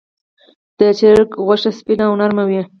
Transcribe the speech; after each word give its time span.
د 0.79 0.81
چرګ 0.99 1.29
غوښه 1.45 1.71
سپینه 1.77 2.03
او 2.09 2.13
نرمه 2.19 2.43
وي. 2.49 2.61